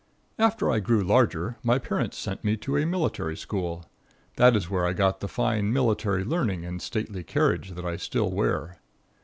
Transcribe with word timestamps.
After 0.39 0.71
I 0.71 0.79
grew 0.79 1.03
larger, 1.03 1.57
my 1.61 1.77
parents 1.77 2.17
sent 2.17 2.43
me 2.43 2.57
to 2.57 2.75
a 2.75 2.87
military 2.87 3.37
school. 3.37 3.85
That 4.37 4.55
is 4.55 4.67
where 4.67 4.83
I 4.83 4.93
got 4.93 5.19
the 5.19 5.27
fine 5.27 5.71
military 5.71 6.23
learning 6.23 6.65
and 6.65 6.81
stately 6.81 7.23
carriage 7.23 7.73
that 7.73 7.85
I 7.85 7.97
still 7.97 8.31
wear. 8.31 8.79